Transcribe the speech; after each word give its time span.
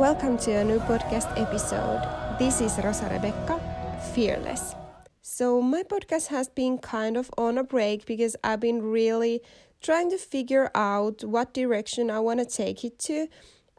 Welcome 0.00 0.38
to 0.38 0.52
a 0.52 0.64
new 0.64 0.78
podcast 0.78 1.38
episode. 1.38 2.00
This 2.38 2.62
is 2.62 2.78
Rosa 2.82 3.06
Rebecca, 3.12 3.60
Fearless. 4.14 4.74
So, 5.20 5.60
my 5.60 5.82
podcast 5.82 6.28
has 6.28 6.48
been 6.48 6.78
kind 6.78 7.18
of 7.18 7.30
on 7.36 7.58
a 7.58 7.62
break 7.62 8.06
because 8.06 8.34
I've 8.42 8.60
been 8.60 8.80
really 8.80 9.42
trying 9.82 10.08
to 10.08 10.16
figure 10.16 10.70
out 10.74 11.22
what 11.22 11.52
direction 11.52 12.10
I 12.10 12.20
want 12.20 12.40
to 12.40 12.46
take 12.46 12.82
it 12.82 12.98
to. 13.00 13.28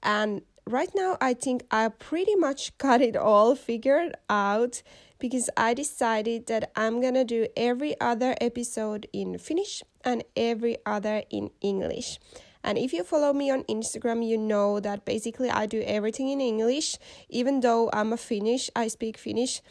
And 0.04 0.44
right 0.68 0.92
now, 0.94 1.18
I 1.20 1.34
think 1.34 1.64
I 1.71 1.89
pretty 1.89 2.36
much 2.36 2.78
got 2.78 3.02
it 3.02 3.16
all 3.16 3.56
figured 3.56 4.16
out 4.30 4.84
because 5.18 5.50
I 5.58 5.74
decided 5.74 6.46
that 6.46 6.72
I'm 6.76 7.02
gonna 7.02 7.26
do 7.26 7.48
every 7.58 8.00
other 8.00 8.36
episode 8.40 9.08
in 9.12 9.40
Finnish 9.40 9.82
and 10.06 10.24
every 10.36 10.78
other 10.86 11.24
in 11.32 11.50
English. 11.62 12.20
And 12.64 12.78
if 12.78 12.93
you 12.93 13.04
follow 13.04 13.34
me 13.34 13.50
on 13.50 13.64
Instagram, 13.64 14.28
you 14.28 14.38
know 14.38 14.79
that 14.79 15.06
basically 15.06 15.50
I 15.50 15.65
do 15.65 15.82
everything 15.82 16.29
in 16.29 16.42
English, 16.42 16.97
even 17.29 17.61
though 17.61 17.89
I'm 17.92 18.14
a 18.14 18.18
Finnish, 18.18 18.70
I 18.75 18.87
speak 18.87 19.18
Finnish. 19.18 19.61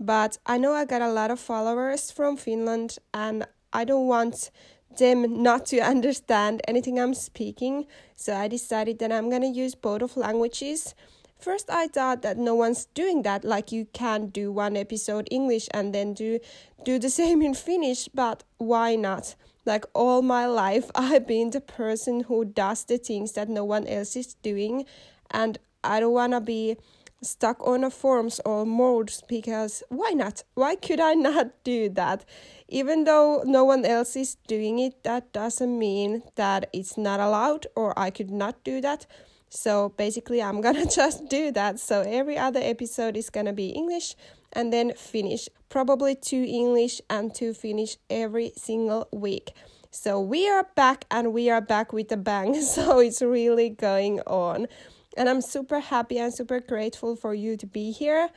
But 0.00 0.38
I 0.46 0.58
know 0.58 0.72
I 0.72 0.84
got 0.84 1.02
a 1.02 1.12
lot 1.12 1.30
of 1.30 1.38
followers 1.38 2.10
from 2.10 2.36
Finland, 2.36 2.98
and 3.14 3.46
I 3.72 3.84
don't 3.84 4.08
want 4.08 4.50
them 4.98 5.42
not 5.42 5.66
to 5.66 5.80
understand 5.94 6.60
anything 6.66 6.98
I'm 6.98 7.14
speaking. 7.14 7.86
So 8.16 8.34
I 8.34 8.48
decided 8.48 8.98
that 8.98 9.12
I'm 9.12 9.30
gonna 9.30 9.50
use 9.50 9.74
both 9.74 10.02
of 10.02 10.16
languages. 10.16 10.94
First, 11.38 11.70
I 11.70 11.88
thought 11.88 12.22
that 12.22 12.38
no 12.38 12.54
one's 12.54 12.86
doing 12.94 13.22
that, 13.22 13.44
like 13.44 13.72
you 13.72 13.86
can't 13.92 14.32
do 14.32 14.52
one 14.52 14.76
episode 14.76 15.26
English 15.30 15.68
and 15.74 15.92
then 15.92 16.14
do 16.14 16.38
do 16.84 16.98
the 16.98 17.10
same 17.20 17.42
in 17.42 17.54
Finnish. 17.54 18.08
But 18.08 18.44
why 18.58 18.96
not? 18.96 19.34
Like 19.64 19.84
all 19.94 20.22
my 20.22 20.46
life, 20.46 20.90
I've 20.94 21.26
been 21.26 21.50
the 21.50 21.60
person 21.60 22.24
who 22.24 22.44
does 22.44 22.84
the 22.84 22.98
things 22.98 23.32
that 23.32 23.48
no 23.48 23.64
one 23.64 23.86
else 23.86 24.16
is 24.16 24.34
doing, 24.34 24.84
and 25.30 25.58
I 25.84 26.00
don't 26.00 26.12
wanna 26.12 26.40
be 26.40 26.76
stuck 27.22 27.64
on 27.66 27.84
a 27.84 27.90
forms 27.90 28.40
or 28.44 28.66
modes 28.66 29.22
because 29.28 29.82
why 29.88 30.10
not? 30.10 30.42
Why 30.54 30.74
could 30.74 31.00
I 31.00 31.14
not 31.28 31.64
do 31.64 31.88
that? 31.90 32.24
Even 32.68 33.04
though 33.04 33.42
no 33.46 33.64
one 33.64 33.84
else 33.84 34.16
is 34.16 34.36
doing 34.46 34.78
it, 34.78 35.04
that 35.04 35.32
doesn't 35.32 35.78
mean 35.78 36.22
that 36.34 36.68
it's 36.72 36.98
not 36.98 37.20
allowed 37.20 37.66
or 37.76 37.98
I 37.98 38.10
could 38.10 38.30
not 38.30 38.64
do 38.64 38.80
that. 38.80 39.06
So 39.48 39.90
basically, 39.90 40.42
I'm 40.42 40.60
gonna 40.60 40.86
just 41.00 41.28
do 41.28 41.52
that. 41.52 41.78
So 41.78 42.00
every 42.00 42.38
other 42.38 42.60
episode 42.62 43.16
is 43.16 43.30
gonna 43.30 43.52
be 43.52 43.68
English 43.68 44.16
and 44.52 44.72
then 44.72 44.92
Finnish. 44.94 45.48
Probably 45.68 46.14
two 46.14 46.44
English 46.46 47.00
and 47.08 47.34
two 47.34 47.54
Finnish 47.54 47.96
every 48.10 48.52
single 48.56 49.08
week. 49.12 49.52
So 49.90 50.20
we 50.20 50.48
are 50.48 50.66
back 50.74 51.04
and 51.10 51.32
we 51.32 51.50
are 51.50 51.60
back 51.60 51.92
with 51.92 52.10
a 52.12 52.16
bang. 52.16 52.54
So 52.62 52.98
it's 53.00 53.20
really 53.20 53.70
going 53.70 54.20
on. 54.20 54.66
And 55.16 55.28
I'm 55.28 55.42
super 55.42 55.80
happy 55.80 56.18
and 56.18 56.32
super 56.32 56.60
grateful 56.60 57.16
for 57.16 57.34
you 57.34 57.56
to 57.58 57.66
be 57.66 57.90
here. 57.90 58.30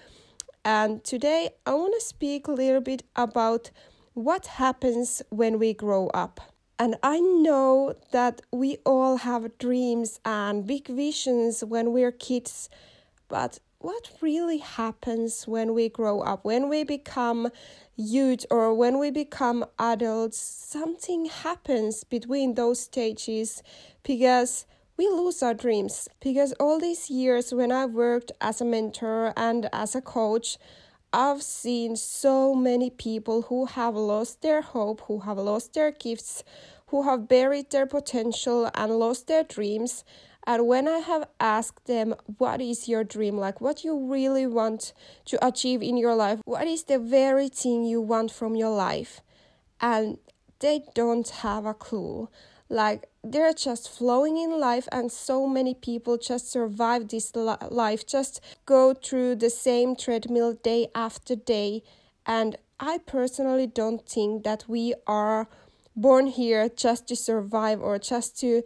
And 0.65 1.03
today 1.03 1.51
I 1.65 1.73
want 1.73 1.93
to 1.97 2.05
speak 2.05 2.47
a 2.47 2.51
little 2.51 2.81
bit 2.81 3.03
about 3.15 3.71
what 4.13 4.47
happens 4.47 5.21
when 5.29 5.59
we 5.59 5.73
grow 5.73 6.07
up. 6.07 6.41
And 6.77 6.97
I 7.03 7.19
know 7.19 7.95
that 8.11 8.41
we 8.51 8.77
all 8.85 9.17
have 9.17 9.57
dreams 9.57 10.19
and 10.25 10.67
big 10.67 10.87
visions 10.87 11.63
when 11.63 11.93
we're 11.93 12.11
kids, 12.11 12.69
but 13.29 13.59
what 13.85 14.09
really 14.19 14.57
happens 14.57 15.47
when 15.47 15.75
we 15.75 15.87
grow 15.87 16.21
up, 16.21 16.43
when 16.43 16.69
we 16.69 16.83
become 16.83 17.49
youth 17.95 18.43
or 18.49 18.73
when 18.73 18.97
we 18.97 19.11
become 19.11 19.63
adults, 19.77 20.39
something 20.39 21.25
happens 21.25 22.03
between 22.03 22.55
those 22.55 22.79
stages 22.79 23.61
because 24.01 24.65
we 24.97 25.07
lose 25.07 25.43
our 25.43 25.53
dreams. 25.53 26.09
Because 26.19 26.51
all 26.53 26.79
these 26.79 27.11
years 27.11 27.53
when 27.53 27.71
I've 27.71 27.91
worked 27.91 28.31
as 28.41 28.59
a 28.59 28.65
mentor 28.65 29.33
and 29.37 29.69
as 29.71 29.93
a 29.93 30.01
coach, 30.01 30.57
I've 31.13 31.43
seen 31.43 31.95
so 31.95 32.55
many 32.55 32.89
people 32.89 33.43
who 33.43 33.65
have 33.65 33.93
lost 33.95 34.41
their 34.41 34.63
hope, 34.63 35.01
who 35.01 35.19
have 35.19 35.37
lost 35.37 35.75
their 35.75 35.91
gifts, 35.91 36.43
who 36.87 37.03
have 37.03 37.27
buried 37.27 37.69
their 37.69 37.85
potential 37.85 38.71
and 38.73 38.97
lost 38.97 39.27
their 39.27 39.43
dreams. 39.43 40.03
And 40.47 40.67
when 40.67 40.87
I 40.87 40.99
have 40.99 41.27
asked 41.39 41.87
them, 41.87 42.15
what 42.37 42.61
is 42.61 42.87
your 42.87 43.03
dream 43.03 43.37
like? 43.37 43.61
What 43.61 43.83
you 43.83 43.97
really 43.97 44.45
want 44.45 44.93
to 45.25 45.45
achieve 45.45 45.81
in 45.81 45.97
your 45.97 46.15
life? 46.15 46.39
What 46.45 46.67
is 46.67 46.83
the 46.83 46.99
very 46.99 47.49
thing 47.49 47.83
you 47.83 47.99
want 47.99 48.31
from 48.31 48.55
your 48.55 48.69
life? 48.69 49.21
And 49.81 50.19
they 50.59 50.83
don't 50.93 51.27
have 51.27 51.65
a 51.65 51.73
clue. 51.73 52.29
Like 52.69 53.09
they're 53.23 53.53
just 53.53 53.89
flowing 53.89 54.37
in 54.37 54.59
life, 54.59 54.87
and 54.91 55.11
so 55.11 55.47
many 55.47 55.73
people 55.73 56.17
just 56.17 56.51
survive 56.51 57.09
this 57.09 57.35
life, 57.35 58.07
just 58.07 58.41
go 58.65 58.93
through 58.93 59.35
the 59.35 59.49
same 59.49 59.95
treadmill 59.95 60.53
day 60.53 60.87
after 60.95 61.35
day. 61.35 61.83
And 62.25 62.55
I 62.79 62.99
personally 63.05 63.67
don't 63.67 64.07
think 64.07 64.43
that 64.43 64.65
we 64.67 64.95
are 65.05 65.47
born 65.95 66.27
here 66.27 66.67
just 66.69 67.07
to 67.07 67.15
survive 67.15 67.81
or 67.81 67.99
just 67.99 68.39
to 68.39 68.63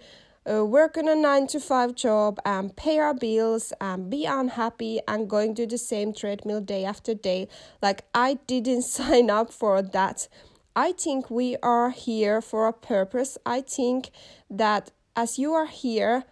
uh, 0.49 0.65
work 0.65 0.97
on 0.97 1.07
a 1.07 1.15
nine 1.15 1.47
to 1.47 1.59
five 1.59 1.95
job 1.95 2.39
and 2.45 2.75
pay 2.75 2.97
our 2.97 3.13
bills 3.13 3.71
and 3.79 4.09
be 4.09 4.25
unhappy 4.25 4.99
and 5.07 5.29
going 5.29 5.53
to 5.55 5.67
the 5.67 5.77
same 5.77 6.13
treadmill 6.13 6.61
day 6.61 6.85
after 6.85 7.13
day. 7.13 7.47
Like, 7.81 8.05
I 8.13 8.35
didn't 8.47 8.81
sign 8.97 9.29
up 9.29 9.51
for 9.51 9.81
that. 9.81 10.27
I 10.75 10.93
think 10.93 11.29
we 11.29 11.57
are 11.57 11.89
here 11.89 12.41
for 12.41 12.67
a 12.67 12.73
purpose. 12.73 13.38
I 13.45 13.61
think 13.61 14.11
that 14.49 14.91
as 15.15 15.38
you 15.38 15.53
are 15.53 15.67
here, 15.67 16.23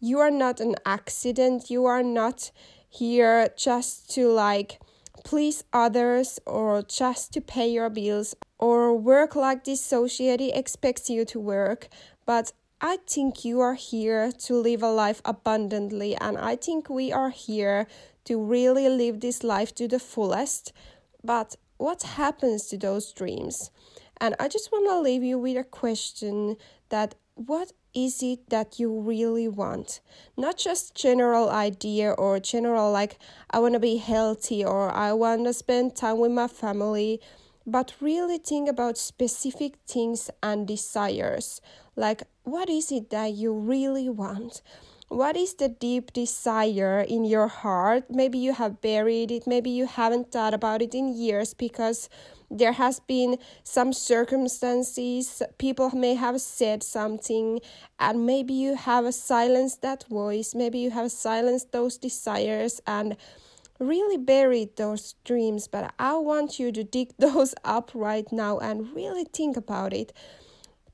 you 0.00 0.20
are 0.20 0.30
not 0.30 0.60
an 0.60 0.76
accident. 0.84 1.70
You 1.70 1.86
are 1.86 2.02
not 2.02 2.50
here 2.88 3.48
just 3.56 4.10
to 4.14 4.28
like 4.28 4.80
please 5.24 5.64
others 5.72 6.38
or 6.46 6.82
just 6.82 7.32
to 7.32 7.40
pay 7.40 7.68
your 7.68 7.90
bills 7.90 8.36
or 8.58 8.96
work 8.96 9.34
like 9.34 9.64
this 9.64 9.80
society 9.80 10.50
expects 10.50 11.10
you 11.10 11.24
to 11.24 11.40
work. 11.40 11.88
But 12.24 12.52
I 12.80 12.98
think 13.06 13.42
you 13.42 13.60
are 13.60 13.74
here 13.74 14.30
to 14.30 14.54
live 14.54 14.82
a 14.82 14.90
life 14.90 15.22
abundantly, 15.24 16.14
and 16.14 16.36
I 16.36 16.56
think 16.56 16.90
we 16.90 17.10
are 17.10 17.30
here 17.30 17.86
to 18.26 18.38
really 18.38 18.86
live 18.86 19.20
this 19.20 19.42
life 19.42 19.74
to 19.76 19.88
the 19.88 19.98
fullest. 19.98 20.74
But 21.24 21.56
what 21.78 22.02
happens 22.02 22.66
to 22.66 22.76
those 22.76 23.12
dreams? 23.12 23.70
And 24.20 24.34
I 24.38 24.48
just 24.48 24.70
want 24.70 24.86
to 24.90 25.00
leave 25.00 25.22
you 25.22 25.38
with 25.38 25.56
a 25.56 25.64
question 25.64 26.56
that 26.90 27.14
what 27.34 27.72
is 27.94 28.22
it 28.22 28.50
that 28.50 28.78
you 28.78 29.00
really 29.00 29.48
want? 29.48 30.00
Not 30.36 30.58
just 30.58 30.94
general 30.94 31.48
idea 31.48 32.10
or 32.12 32.40
general 32.40 32.92
like 32.92 33.18
I 33.50 33.58
want 33.58 33.72
to 33.72 33.80
be 33.80 33.96
healthy 33.96 34.62
or 34.62 34.90
I 34.90 35.14
want 35.14 35.44
to 35.46 35.54
spend 35.54 35.96
time 35.96 36.18
with 36.18 36.32
my 36.32 36.46
family, 36.46 37.22
but 37.66 37.94
really 38.00 38.38
think 38.38 38.68
about 38.68 38.98
specific 38.98 39.76
things 39.86 40.30
and 40.42 40.68
desires. 40.68 41.60
Like 41.96 42.22
what 42.44 42.68
is 42.70 42.92
it 42.92 43.10
that 43.10 43.32
you 43.32 43.52
really 43.52 44.08
want? 44.08 44.62
What 45.08 45.36
is 45.36 45.54
the 45.54 45.68
deep 45.68 46.12
desire 46.12 47.00
in 47.00 47.24
your 47.24 47.46
heart? 47.46 48.04
Maybe 48.10 48.38
you 48.38 48.52
have 48.52 48.80
buried 48.80 49.30
it, 49.30 49.46
maybe 49.46 49.70
you 49.70 49.86
haven't 49.86 50.32
thought 50.32 50.52
about 50.52 50.82
it 50.82 50.94
in 50.94 51.16
years 51.16 51.54
because 51.54 52.08
there 52.50 52.72
has 52.72 53.00
been 53.00 53.38
some 53.64 53.92
circumstances 53.92 55.42
people 55.58 55.90
may 55.90 56.14
have 56.14 56.40
said 56.40 56.82
something 56.82 57.60
and 57.98 58.24
maybe 58.24 58.54
you 58.54 58.76
have 58.76 59.12
silenced 59.12 59.82
that 59.82 60.04
voice 60.08 60.54
maybe 60.54 60.78
you 60.78 60.90
have 60.90 61.10
silenced 61.10 61.72
those 61.72 61.98
desires 61.98 62.80
and 62.86 63.16
really 63.80 64.16
buried 64.16 64.76
those 64.76 65.14
dreams 65.24 65.66
but 65.66 65.92
i 65.98 66.16
want 66.16 66.58
you 66.58 66.70
to 66.70 66.84
dig 66.84 67.12
those 67.18 67.54
up 67.64 67.90
right 67.94 68.30
now 68.30 68.58
and 68.58 68.94
really 68.94 69.24
think 69.24 69.56
about 69.56 69.92
it 69.92 70.12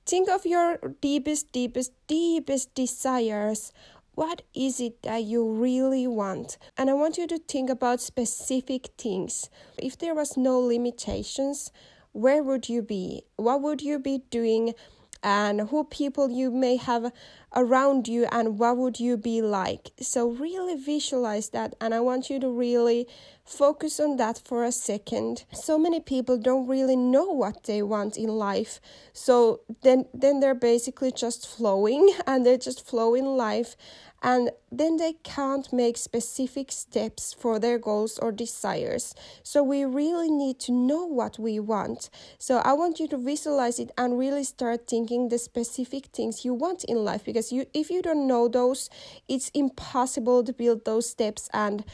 think 0.06 0.28
of 0.28 0.44
your 0.44 0.78
deepest 1.00 1.52
deepest 1.52 1.92
deepest 2.06 2.74
desires 2.74 3.72
what 4.14 4.42
is 4.54 4.78
it 4.78 5.02
that 5.04 5.24
you 5.24 5.50
really 5.50 6.06
want? 6.06 6.58
And 6.76 6.90
I 6.90 6.92
want 6.92 7.16
you 7.16 7.26
to 7.28 7.38
think 7.38 7.70
about 7.70 8.00
specific 8.02 8.90
things. 8.98 9.48
If 9.78 9.96
there 9.96 10.14
was 10.14 10.36
no 10.36 10.58
limitations, 10.60 11.72
where 12.12 12.42
would 12.42 12.68
you 12.68 12.82
be? 12.82 13.22
What 13.36 13.62
would 13.62 13.80
you 13.80 13.98
be 13.98 14.18
doing? 14.28 14.74
And 15.22 15.68
who 15.68 15.84
people 15.84 16.30
you 16.30 16.50
may 16.50 16.76
have 16.76 17.12
around 17.54 18.08
you 18.08 18.26
and 18.32 18.58
what 18.58 18.76
would 18.76 18.98
you 18.98 19.16
be 19.16 19.42
like? 19.42 19.90
So 20.00 20.28
really 20.28 20.74
visualize 20.76 21.50
that 21.50 21.74
and 21.80 21.94
I 21.94 22.00
want 22.00 22.30
you 22.30 22.40
to 22.40 22.50
really 22.50 23.06
focus 23.44 24.00
on 24.00 24.16
that 24.16 24.40
for 24.44 24.64
a 24.64 24.72
second. 24.72 25.44
So 25.52 25.78
many 25.78 26.00
people 26.00 26.38
don't 26.38 26.66
really 26.66 26.96
know 26.96 27.26
what 27.26 27.64
they 27.64 27.82
want 27.82 28.16
in 28.16 28.28
life. 28.28 28.80
So 29.12 29.60
then 29.82 30.06
then 30.14 30.40
they're 30.40 30.54
basically 30.54 31.12
just 31.12 31.46
flowing 31.46 32.12
and 32.26 32.46
they 32.46 32.58
just 32.58 32.86
flow 32.86 33.14
in 33.14 33.24
life 33.36 33.76
and 34.22 34.50
then 34.70 34.96
they 34.96 35.14
can't 35.24 35.72
make 35.72 35.96
specific 35.96 36.70
steps 36.70 37.34
for 37.34 37.58
their 37.58 37.78
goals 37.78 38.18
or 38.18 38.32
desires. 38.32 39.14
So 39.42 39.62
we 39.62 39.84
really 39.84 40.30
need 40.30 40.60
to 40.60 40.72
know 40.72 41.04
what 41.04 41.38
we 41.38 41.58
want. 41.58 42.08
So 42.38 42.58
I 42.58 42.72
want 42.72 43.00
you 43.00 43.08
to 43.08 43.18
visualize 43.18 43.78
it 43.78 43.90
and 43.98 44.18
really 44.18 44.44
start 44.44 44.86
thinking 44.86 45.28
the 45.28 45.38
specific 45.38 46.06
things 46.06 46.44
you 46.44 46.54
want 46.54 46.84
in 46.84 47.04
life 47.04 47.24
because 47.24 47.52
you 47.52 47.66
if 47.74 47.90
you 47.90 48.00
don't 48.00 48.26
know 48.26 48.48
those, 48.48 48.88
it's 49.28 49.50
impossible 49.50 50.44
to 50.44 50.52
build 50.52 50.84
those 50.84 51.10
steps 51.10 51.48
and 51.52 51.84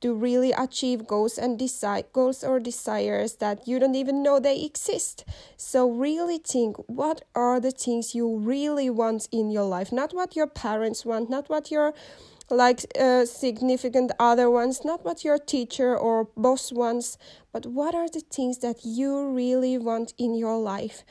to 0.00 0.14
really 0.14 0.52
achieve 0.52 1.06
goals 1.06 1.38
and 1.38 1.58
decide 1.58 2.06
goals 2.12 2.44
or 2.44 2.60
desires 2.60 3.36
that 3.36 3.66
you 3.66 3.78
don't 3.78 3.94
even 3.94 4.22
know 4.22 4.38
they 4.38 4.62
exist. 4.62 5.24
So 5.56 5.90
really 5.90 6.38
think 6.38 6.76
what 6.86 7.22
are 7.34 7.58
the 7.60 7.72
things 7.72 8.14
you 8.14 8.36
really 8.36 8.88
want 8.90 9.28
in 9.32 9.50
your 9.50 9.64
life, 9.64 9.90
not 9.92 10.14
what 10.14 10.36
your 10.36 10.46
parents 10.46 11.04
want, 11.04 11.28
not 11.28 11.48
what 11.48 11.70
your 11.70 11.94
like 12.50 12.86
uh, 12.98 13.26
significant 13.26 14.10
other 14.18 14.50
ones, 14.50 14.84
not 14.84 15.04
what 15.04 15.24
your 15.24 15.38
teacher 15.38 15.96
or 15.96 16.28
boss 16.36 16.72
wants, 16.72 17.18
but 17.52 17.66
what 17.66 17.94
are 17.94 18.08
the 18.08 18.20
things 18.20 18.58
that 18.58 18.84
you 18.84 19.28
really 19.28 19.76
want 19.76 20.14
in 20.16 20.34
your 20.34 20.58
life. 20.58 21.04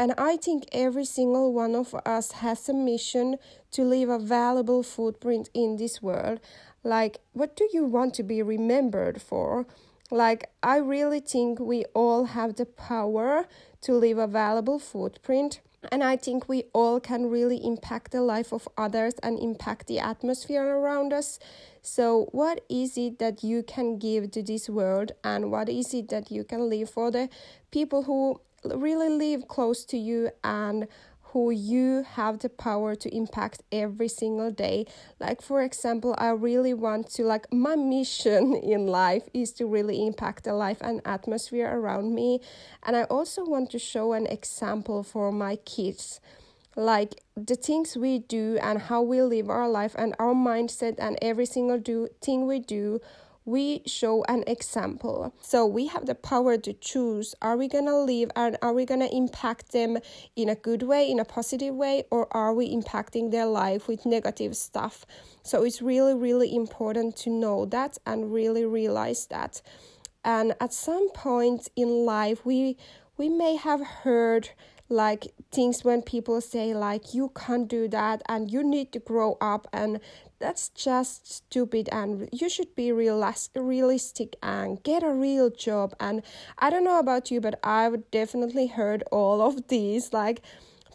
And 0.00 0.14
I 0.16 0.36
think 0.36 0.66
every 0.70 1.04
single 1.04 1.52
one 1.52 1.74
of 1.74 1.92
us 2.06 2.30
has 2.30 2.68
a 2.68 2.72
mission 2.72 3.36
to 3.72 3.82
leave 3.82 4.08
a 4.08 4.18
valuable 4.20 4.84
footprint 4.84 5.50
in 5.52 5.76
this 5.76 6.00
world. 6.00 6.38
Like, 6.88 7.18
what 7.34 7.54
do 7.54 7.68
you 7.70 7.84
want 7.84 8.14
to 8.14 8.22
be 8.22 8.42
remembered 8.42 9.20
for? 9.20 9.66
Like, 10.10 10.48
I 10.62 10.78
really 10.78 11.20
think 11.20 11.60
we 11.60 11.84
all 11.92 12.24
have 12.24 12.56
the 12.56 12.64
power 12.64 13.46
to 13.82 13.92
leave 13.92 14.16
a 14.16 14.26
valuable 14.26 14.78
footprint. 14.78 15.60
And 15.92 16.02
I 16.02 16.16
think 16.16 16.48
we 16.48 16.64
all 16.72 16.98
can 16.98 17.26
really 17.26 17.58
impact 17.62 18.12
the 18.12 18.22
life 18.22 18.54
of 18.54 18.66
others 18.78 19.14
and 19.22 19.38
impact 19.38 19.86
the 19.86 19.98
atmosphere 19.98 20.64
around 20.64 21.12
us. 21.12 21.38
So, 21.82 22.30
what 22.32 22.64
is 22.70 22.96
it 22.96 23.18
that 23.18 23.44
you 23.44 23.62
can 23.62 23.98
give 23.98 24.30
to 24.30 24.42
this 24.42 24.70
world, 24.70 25.12
and 25.22 25.50
what 25.50 25.68
is 25.68 25.92
it 25.92 26.08
that 26.08 26.30
you 26.30 26.42
can 26.42 26.70
leave 26.70 26.88
for 26.88 27.10
the 27.10 27.28
people 27.70 28.04
who 28.04 28.40
really 28.64 29.10
live 29.10 29.46
close 29.46 29.84
to 29.84 29.98
you 29.98 30.30
and 30.42 30.88
who 31.32 31.50
you 31.50 32.04
have 32.12 32.38
the 32.38 32.48
power 32.48 32.94
to 32.94 33.14
impact 33.14 33.62
every 33.70 34.08
single 34.08 34.50
day. 34.50 34.86
Like, 35.20 35.42
for 35.42 35.62
example, 35.62 36.14
I 36.16 36.30
really 36.30 36.72
want 36.72 37.10
to, 37.14 37.24
like, 37.24 37.52
my 37.52 37.76
mission 37.76 38.54
in 38.62 38.86
life 38.86 39.24
is 39.34 39.52
to 39.52 39.66
really 39.66 40.06
impact 40.06 40.44
the 40.44 40.54
life 40.54 40.78
and 40.80 41.02
atmosphere 41.04 41.70
around 41.70 42.14
me. 42.14 42.40
And 42.82 42.96
I 42.96 43.04
also 43.04 43.44
want 43.44 43.70
to 43.70 43.78
show 43.78 44.12
an 44.12 44.26
example 44.26 45.02
for 45.02 45.30
my 45.30 45.56
kids. 45.56 46.20
Like 46.76 47.22
the 47.36 47.56
things 47.56 47.96
we 47.96 48.20
do 48.20 48.56
and 48.62 48.80
how 48.80 49.02
we 49.02 49.20
live 49.20 49.50
our 49.50 49.68
life 49.68 49.96
and 49.98 50.14
our 50.20 50.32
mindset 50.32 50.94
and 50.98 51.18
every 51.20 51.44
single 51.44 51.78
do 51.78 52.08
thing 52.22 52.46
we 52.46 52.60
do 52.60 53.00
we 53.48 53.80
show 53.86 54.24
an 54.24 54.44
example. 54.46 55.32
So 55.40 55.64
we 55.64 55.86
have 55.86 56.04
the 56.04 56.14
power 56.14 56.58
to 56.58 56.72
choose 56.74 57.34
are 57.40 57.56
we 57.56 57.66
going 57.66 57.86
to 57.86 57.96
live 57.96 58.30
and 58.36 58.58
are 58.60 58.74
we 58.74 58.84
going 58.84 59.00
to 59.00 59.14
impact 59.14 59.72
them 59.72 59.96
in 60.36 60.50
a 60.50 60.54
good 60.54 60.82
way, 60.82 61.10
in 61.10 61.18
a 61.18 61.24
positive 61.24 61.74
way, 61.74 62.04
or 62.10 62.28
are 62.36 62.52
we 62.52 62.70
impacting 62.70 63.30
their 63.30 63.46
life 63.46 63.88
with 63.88 64.04
negative 64.04 64.54
stuff? 64.54 65.06
So 65.42 65.64
it's 65.64 65.80
really, 65.80 66.14
really 66.14 66.54
important 66.54 67.16
to 67.18 67.30
know 67.30 67.64
that 67.64 67.96
and 68.04 68.30
really 68.34 68.66
realize 68.66 69.26
that. 69.28 69.62
And 70.24 70.54
at 70.60 70.74
some 70.74 71.08
point 71.12 71.70
in 71.74 72.04
life, 72.04 72.44
we 72.44 72.76
we 73.16 73.30
may 73.30 73.56
have 73.56 73.80
heard 74.04 74.50
like 74.90 75.26
things 75.50 75.84
when 75.84 76.02
people 76.02 76.40
say 76.40 76.74
like 76.74 77.14
you 77.14 77.30
can't 77.34 77.68
do 77.68 77.88
that 77.88 78.22
and 78.28 78.50
you 78.50 78.62
need 78.62 78.92
to 78.92 78.98
grow 78.98 79.36
up 79.40 79.66
and 79.72 80.00
that's 80.38 80.68
just 80.70 81.30
stupid 81.32 81.88
and 81.90 82.28
you 82.32 82.48
should 82.48 82.74
be 82.74 82.92
realistic 82.92 84.36
and 84.42 84.82
get 84.82 85.02
a 85.02 85.12
real 85.12 85.50
job 85.50 85.94
and 85.98 86.22
i 86.58 86.70
don't 86.70 86.84
know 86.84 86.98
about 86.98 87.30
you 87.30 87.40
but 87.40 87.58
i've 87.64 88.10
definitely 88.10 88.66
heard 88.68 89.02
all 89.10 89.40
of 89.40 89.68
these 89.68 90.12
like 90.12 90.40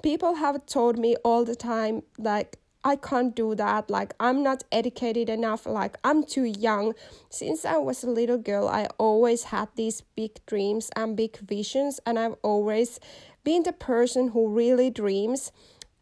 people 0.02 0.36
have 0.36 0.66
told 0.66 0.98
me 0.98 1.16
all 1.24 1.44
the 1.46 1.56
time 1.56 2.02
like 2.18 2.58
I 2.86 2.98
can't 2.98 3.34
do 3.34 3.56
that. 3.56 3.90
Like, 3.90 4.14
I'm 4.20 4.44
not 4.44 4.64
educated 4.72 5.30
enough. 5.30 5.66
Like, 5.66 5.98
I'm 6.04 6.24
too 6.24 6.44
young. 6.44 6.94
Since 7.30 7.64
I 7.64 7.78
was 7.78 8.04
a 8.04 8.10
little 8.10 8.38
girl, 8.38 8.68
I 8.68 8.88
always 8.98 9.44
had 9.44 9.70
these 9.76 10.02
big 10.02 10.46
dreams 10.46 10.90
and 10.96 11.16
big 11.16 11.38
visions, 11.38 12.02
and 12.06 12.20
I've 12.20 12.36
always 12.42 13.00
been 13.44 13.64
the 13.64 13.72
person 13.72 14.30
who 14.30 14.50
really 14.50 14.90
dreams 14.90 15.52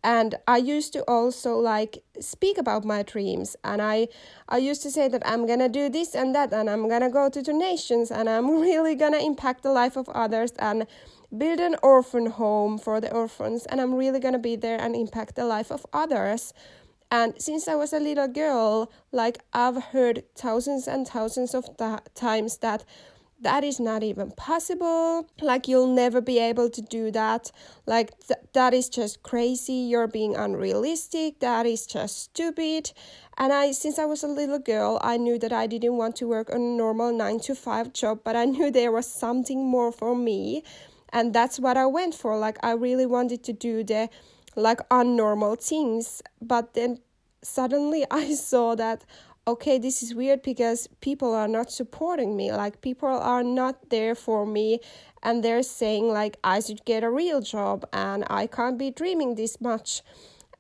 and 0.03 0.36
i 0.48 0.57
used 0.57 0.94
to 0.94 1.01
also 1.03 1.57
like 1.57 2.03
speak 2.19 2.57
about 2.57 2.83
my 2.86 3.03
dreams. 3.03 3.56
And 3.63 3.81
i 3.81 4.07
i 4.50 4.57
used 4.57 4.81
to 4.83 4.92
say 4.92 5.07
that 5.07 5.21
i'm 5.25 5.45
gonna 5.45 5.69
do 5.69 5.89
this 5.89 6.15
and 6.15 6.33
that 6.36 6.53
and 6.53 6.69
i'm 6.69 6.88
gonna 6.88 7.09
go 7.09 7.30
to 7.30 7.42
the 7.42 7.53
nations 7.53 8.12
and 8.12 8.30
i'm 8.30 8.50
really 8.68 8.95
gonna 8.95 9.19
impact 9.19 9.63
the 9.63 9.71
life 9.71 9.95
of 9.95 10.09
others 10.09 10.51
and 10.59 10.88
build 11.36 11.59
an 11.59 11.75
orphan 11.81 12.25
home 12.25 12.77
for 12.77 13.00
the 13.00 13.13
orphans. 13.13 13.65
And 13.68 13.80
i'm 13.80 13.94
really 13.95 14.19
gonna 14.19 14.39
be 14.39 14.56
there 14.56 14.80
and 14.80 14.95
impact 14.95 15.36
the 15.36 15.45
life 15.45 15.71
of 15.71 15.86
others. 15.94 16.54
And 17.09 17.33
since 17.42 17.68
i 17.68 17.75
was 17.75 17.94
a 17.94 18.00
little 18.00 18.27
girl 18.27 18.92
like 19.12 19.39
i've 19.54 19.83
heard 19.92 20.24
thousands 20.36 20.88
and 20.88 21.07
thousands 21.07 21.54
of 21.54 21.65
th- 21.77 22.00
times 22.15 22.57
that 22.57 22.86
that 23.41 23.63
is 23.63 23.79
not 23.79 24.03
even 24.03 24.31
possible. 24.31 25.27
Like 25.41 25.67
you'll 25.67 25.93
never 25.93 26.21
be 26.21 26.39
able 26.39 26.69
to 26.69 26.81
do 26.81 27.11
that. 27.11 27.51
Like 27.85 28.17
th- 28.27 28.39
that 28.53 28.73
is 28.73 28.88
just 28.89 29.23
crazy. 29.23 29.73
You're 29.73 30.07
being 30.07 30.35
unrealistic. 30.35 31.39
That 31.39 31.65
is 31.65 31.85
just 31.85 32.17
stupid. 32.19 32.91
And 33.38 33.51
i 33.51 33.71
since 33.71 33.97
i 33.97 34.05
was 34.05 34.23
a 34.23 34.27
little 34.27 34.59
girl 34.59 34.99
i 35.01 35.17
knew 35.17 35.39
that 35.39 35.51
i 35.51 35.65
didn't 35.65 35.97
want 35.97 36.15
to 36.17 36.27
work 36.27 36.49
a 36.49 36.59
normal 36.59 37.11
9 37.11 37.39
to 37.39 37.55
5 37.55 37.93
job 37.93 38.19
but 38.23 38.35
i 38.35 38.45
knew 38.45 38.69
there 38.69 38.91
was 38.91 39.07
something 39.07 39.65
more 39.65 39.91
for 39.91 40.15
me. 40.15 40.63
And 41.11 41.33
that's 41.33 41.59
what 41.59 41.77
i 41.77 41.85
went 41.85 42.13
for. 42.13 42.37
Like 42.37 42.57
i 42.61 42.71
really 42.71 43.05
wanted 43.05 43.44
to 43.45 43.53
do 43.53 43.83
the 43.83 44.09
like 44.55 44.87
unnormal 44.89 45.59
things. 45.59 46.21
But 46.41 46.73
then 46.73 46.99
suddenly 47.41 48.05
i 48.11 48.35
saw 48.35 48.75
that 48.75 49.05
okay, 49.51 49.77
this 49.77 50.01
is 50.01 50.15
weird 50.15 50.42
because 50.42 50.88
people 51.01 51.36
are 51.36 51.48
not 51.48 51.71
supporting 51.71 52.36
me. 52.36 52.51
Like, 52.51 52.81
people 52.81 53.09
are 53.09 53.44
not 53.44 53.89
there 53.89 54.15
for 54.15 54.45
me, 54.45 54.80
and 55.21 55.44
they're 55.44 55.63
saying, 55.63 56.07
like, 56.07 56.38
I 56.44 56.62
should 56.62 56.86
get 56.86 57.03
a 57.03 57.09
real 57.09 57.42
job 57.42 57.86
and 57.92 58.24
I 58.30 58.48
can't 58.48 58.77
be 58.77 58.89
dreaming 58.92 59.36
this 59.36 59.59
much. 59.59 60.01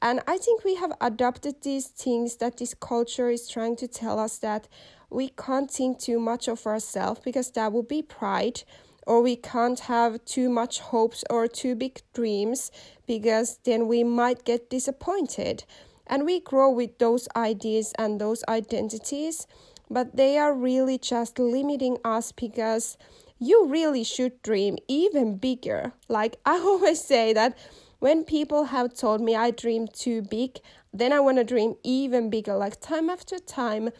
And 0.01 0.19
I 0.27 0.37
think 0.37 0.63
we 0.63 0.75
have 0.75 0.93
adopted 0.99 1.61
these 1.61 1.87
things 1.87 2.37
that 2.37 2.57
this 2.57 2.73
culture 2.73 3.29
is 3.29 3.47
trying 3.47 3.75
to 3.77 3.87
tell 3.87 4.19
us 4.19 4.37
that 4.39 4.67
we 5.09 5.29
can't 5.29 5.69
think 5.69 5.99
too 5.99 6.19
much 6.19 6.47
of 6.47 6.65
ourselves 6.65 7.21
because 7.23 7.51
that 7.51 7.71
would 7.71 7.87
be 7.87 8.01
pride 8.01 8.63
or 9.05 9.21
we 9.21 9.35
can't 9.35 9.81
have 9.81 10.23
too 10.25 10.49
much 10.49 10.79
hopes 10.79 11.23
or 11.29 11.47
too 11.47 11.75
big 11.75 12.01
dreams 12.13 12.71
because 13.05 13.59
then 13.63 13.87
we 13.87 14.03
might 14.03 14.45
get 14.45 14.69
disappointed 14.69 15.63
and 16.11 16.25
we 16.25 16.41
grow 16.41 16.69
with 16.69 16.97
those 16.97 17.29
ideas 17.37 17.93
and 17.97 18.19
those 18.19 18.43
identities, 18.49 19.47
but 19.89 20.17
they 20.17 20.37
are 20.37 20.53
really 20.53 20.97
just 20.97 21.39
limiting 21.39 21.97
us 22.03 22.33
because 22.33 22.97
you 23.39 23.65
really 23.65 24.03
should 24.03 24.41
dream 24.43 24.77
even 24.89 25.37
bigger. 25.37 25.93
Like 26.09 26.35
I 26.45 26.57
always 26.59 27.01
say 27.01 27.31
that 27.33 27.57
when 27.99 28.25
people 28.25 28.65
have 28.65 28.93
told 28.93 29.21
me 29.21 29.35
I 29.35 29.51
dream 29.51 29.87
too 29.87 30.21
big, 30.21 30.59
then 30.93 31.13
I 31.13 31.21
want 31.21 31.37
to 31.37 31.43
dream 31.45 31.75
even 31.83 32.29
bigger. 32.29 32.55
Like 32.55 32.81
time 32.81 33.09
after 33.09 33.39
time, 33.39 33.91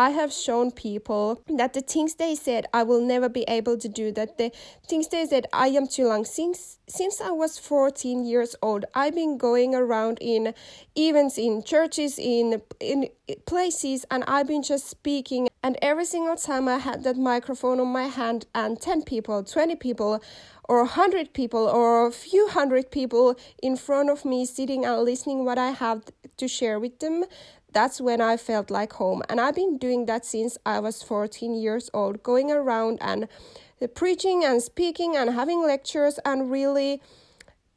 I 0.00 0.10
have 0.12 0.32
shown 0.32 0.70
people 0.70 1.42
that 1.46 1.74
the 1.74 1.82
things 1.82 2.14
they 2.14 2.34
said 2.34 2.64
I 2.72 2.84
will 2.84 3.02
never 3.02 3.28
be 3.28 3.44
able 3.46 3.76
to 3.76 3.86
do, 3.86 4.10
that 4.12 4.38
the 4.38 4.50
things 4.88 5.08
they 5.08 5.26
said 5.26 5.44
I 5.52 5.66
am 5.68 5.86
too 5.86 6.04
young. 6.04 6.24
Since 6.24 6.78
since 6.88 7.20
I 7.20 7.32
was 7.32 7.58
14 7.58 8.24
years 8.24 8.56
old, 8.62 8.86
I've 8.94 9.14
been 9.14 9.36
going 9.36 9.74
around 9.74 10.16
in 10.22 10.54
events, 10.96 11.36
in 11.36 11.62
churches, 11.62 12.18
in 12.18 12.62
in 12.80 13.10
places, 13.44 14.06
and 14.10 14.24
I've 14.26 14.48
been 14.48 14.62
just 14.62 14.88
speaking. 14.88 15.48
And 15.62 15.76
every 15.82 16.06
single 16.06 16.36
time 16.36 16.66
I 16.66 16.78
had 16.78 17.04
that 17.04 17.18
microphone 17.18 17.78
on 17.78 17.88
my 17.88 18.06
hand, 18.06 18.46
and 18.54 18.80
10 18.80 19.02
people, 19.02 19.44
20 19.44 19.76
people, 19.76 20.22
or 20.66 20.78
100 20.78 21.34
people, 21.34 21.68
or 21.68 22.06
a 22.06 22.10
few 22.10 22.48
hundred 22.48 22.90
people 22.90 23.36
in 23.62 23.76
front 23.76 24.08
of 24.08 24.24
me 24.24 24.46
sitting 24.46 24.86
and 24.86 25.02
listening 25.02 25.44
what 25.44 25.58
I 25.58 25.72
have 25.72 26.04
to 26.38 26.48
share 26.48 26.80
with 26.80 26.98
them, 27.00 27.24
that's 27.72 28.00
when 28.00 28.20
I 28.20 28.36
felt 28.36 28.70
like 28.70 28.94
home. 28.94 29.22
And 29.28 29.40
I've 29.40 29.54
been 29.54 29.78
doing 29.78 30.06
that 30.06 30.24
since 30.24 30.58
I 30.64 30.80
was 30.80 31.02
14 31.02 31.54
years 31.54 31.90
old, 31.94 32.22
going 32.22 32.50
around 32.50 32.98
and 33.00 33.28
preaching 33.94 34.44
and 34.44 34.62
speaking 34.62 35.16
and 35.16 35.30
having 35.30 35.62
lectures 35.62 36.18
and 36.24 36.50
really 36.50 37.00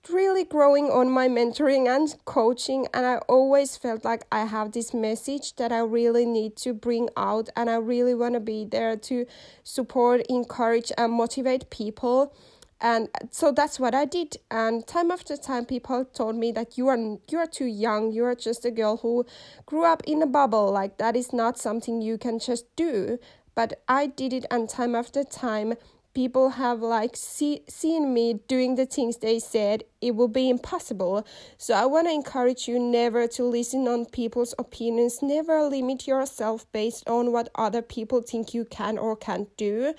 really 0.09 0.43
growing 0.43 0.89
on 0.89 1.09
my 1.09 1.29
mentoring 1.29 1.87
and 1.87 2.15
coaching 2.25 2.87
and 2.93 3.05
I 3.05 3.17
always 3.29 3.77
felt 3.77 4.03
like 4.03 4.25
I 4.31 4.45
have 4.45 4.73
this 4.73 4.93
message 4.93 5.55
that 5.55 5.71
I 5.71 5.79
really 5.79 6.25
need 6.25 6.57
to 6.57 6.73
bring 6.73 7.07
out 7.15 7.47
and 7.55 7.69
I 7.69 7.75
really 7.75 8.13
want 8.13 8.33
to 8.33 8.41
be 8.41 8.65
there 8.65 8.97
to 8.97 9.25
support, 9.63 10.21
encourage 10.27 10.91
and 10.97 11.13
motivate 11.13 11.69
people 11.69 12.35
and 12.83 13.07
so 13.31 13.53
that's 13.53 13.79
what 13.79 13.95
i 13.95 14.03
did. 14.03 14.35
And 14.51 14.85
time 14.85 15.09
after 15.09 15.37
time 15.37 15.65
people 15.65 16.03
told 16.03 16.35
me 16.35 16.51
that 16.51 16.77
you 16.77 16.89
are 16.89 16.97
you 17.29 17.37
are 17.37 17.47
too 17.47 17.65
young. 17.65 18.11
You 18.11 18.25
are 18.25 18.35
just 18.35 18.65
a 18.65 18.71
girl 18.71 18.97
who 18.97 19.25
grew 19.65 19.85
up 19.85 20.03
in 20.05 20.21
a 20.21 20.27
bubble. 20.27 20.69
Like 20.69 20.97
that 20.97 21.15
is 21.15 21.31
not 21.31 21.57
something 21.57 22.01
you 22.01 22.17
can 22.17 22.39
just 22.39 22.65
do. 22.75 23.19
But 23.55 23.81
i 23.87 24.05
did 24.05 24.33
it 24.33 24.45
and 24.51 24.67
time 24.67 24.95
after 24.95 25.23
time 25.23 25.75
people 26.13 26.49
have 26.61 26.81
like 26.81 27.15
see, 27.15 27.61
seen 27.67 28.13
me 28.13 28.33
doing 28.49 28.75
the 28.75 28.85
things 28.85 29.17
they 29.17 29.39
said. 29.39 29.85
It 30.01 30.17
will 30.17 30.27
be 30.27 30.49
impossible. 30.49 31.25
So 31.57 31.73
i 31.75 31.85
want 31.85 32.07
to 32.07 32.13
encourage 32.13 32.67
you 32.67 32.79
never 32.79 33.27
to 33.29 33.45
listen 33.45 33.87
on 33.87 34.07
people's 34.07 34.53
opinions. 34.59 35.21
Never 35.21 35.63
limit 35.63 36.05
yourself 36.05 36.69
based 36.73 37.07
on 37.07 37.31
what 37.31 37.47
other 37.55 37.81
people 37.81 38.21
think 38.21 38.53
you 38.53 38.65
can 38.65 38.97
or 38.97 39.15
can't 39.15 39.55
do. 39.55 39.93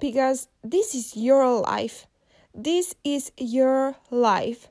Because 0.00 0.48
this 0.64 0.94
is 0.94 1.14
your 1.14 1.60
life 1.60 2.06
this 2.54 2.94
is 3.04 3.32
your 3.36 3.96
life 4.10 4.68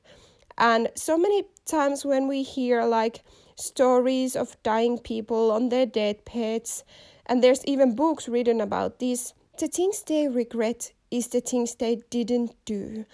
and 0.58 0.88
so 0.94 1.16
many 1.18 1.44
times 1.64 2.04
when 2.04 2.28
we 2.28 2.42
hear 2.42 2.84
like 2.84 3.22
stories 3.56 4.36
of 4.36 4.56
dying 4.62 4.98
people 4.98 5.50
on 5.50 5.68
their 5.68 5.86
deathbeds 5.86 6.84
and 7.26 7.42
there's 7.42 7.64
even 7.64 7.94
books 7.94 8.28
written 8.28 8.60
about 8.60 8.98
this 8.98 9.34
the 9.58 9.68
things 9.68 10.02
they 10.02 10.28
regret 10.28 10.92
is 11.12 11.28
the 11.28 11.40
things 11.40 11.74
they 11.74 12.02
didn't 12.10 12.52
do. 12.64 13.04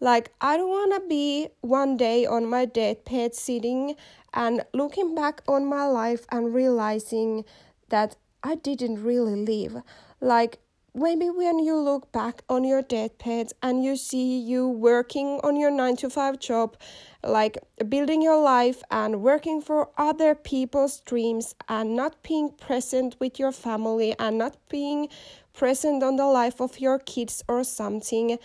Like, 0.00 0.30
I 0.40 0.56
don't 0.56 0.70
want 0.70 0.94
to 0.94 1.08
be 1.08 1.48
one 1.60 1.96
day 1.96 2.24
on 2.24 2.48
my 2.48 2.64
deathbed 2.64 3.34
sitting 3.34 3.96
and 4.32 4.64
looking 4.72 5.14
back 5.14 5.42
on 5.48 5.66
my 5.66 5.86
life 5.86 6.24
and 6.30 6.54
realizing 6.54 7.44
that 7.88 8.16
I 8.44 8.54
didn't 8.54 9.02
really 9.02 9.34
live. 9.34 9.82
Like, 10.20 10.60
maybe 10.94 11.30
when 11.30 11.58
you 11.58 11.76
look 11.76 12.10
back 12.12 12.42
on 12.48 12.64
your 12.64 12.82
deathbed 12.82 13.52
and 13.62 13.84
you 13.84 13.96
see 13.96 14.38
you 14.38 14.68
working 14.68 15.40
on 15.42 15.56
your 15.56 15.70
9 15.70 15.96
to 15.96 16.10
5 16.10 16.38
job 16.38 16.76
like 17.22 17.58
building 17.88 18.22
your 18.22 18.40
life 18.40 18.82
and 18.90 19.22
working 19.22 19.60
for 19.60 19.90
other 19.96 20.34
people's 20.34 21.00
dreams 21.00 21.54
and 21.68 21.94
not 21.94 22.22
being 22.22 22.50
present 22.50 23.16
with 23.20 23.38
your 23.38 23.52
family 23.52 24.14
and 24.18 24.38
not 24.38 24.56
being 24.68 25.08
present 25.52 26.02
on 26.02 26.16
the 26.16 26.26
life 26.26 26.60
of 26.60 26.80
your 26.80 26.98
kids 26.98 27.42
or 27.48 27.64
something. 27.64 28.38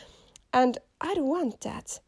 And 0.51 0.77
i 1.01 1.13
don't 1.13 1.27
want 1.27 1.61
that 1.61 1.99